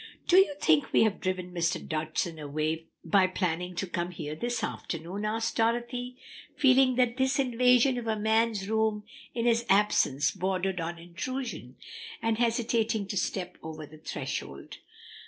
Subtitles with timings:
[0.27, 1.87] "Do you think we have driven Mr.
[1.87, 6.17] Dodgson away by planning to come here this afternoon?" asked Dorothy,
[6.57, 9.03] feeling that this invasion of a man's room
[9.35, 11.75] in his absence bordered on intrusion,
[12.19, 14.79] and hesitating to step over the threshold.